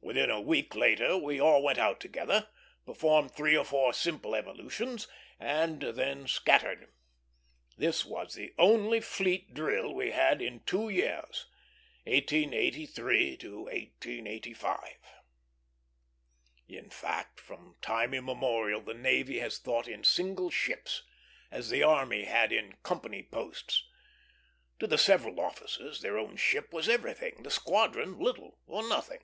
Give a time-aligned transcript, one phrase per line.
[0.00, 2.46] Within a week later we all went out together,
[2.86, 5.08] performed three or four simple evolutions,
[5.40, 6.92] and then scattered.
[7.76, 11.48] This was the only fleet drill we had in the two years,
[12.04, 14.98] 1883 1885.
[16.68, 21.02] In fact, from time immemorial the navy had thought in single ships,
[21.50, 23.82] as the army had in company posts.
[24.78, 29.22] To the several officers their own ship was everything, the squadron little or nothing.